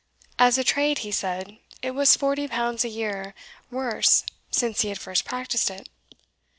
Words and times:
As 0.39 0.57
a 0.57 0.63
trade, 0.63 0.97
he 1.05 1.11
said, 1.11 1.59
it 1.83 1.91
was 1.91 2.15
forty 2.15 2.47
pounds 2.47 2.83
a 2.83 2.89
year 2.89 3.35
worse 3.69 4.23
since 4.49 4.81
he 4.81 4.89
had 4.89 4.97
first 4.99 5.25
practised 5.25 5.69
it. 5.69 5.89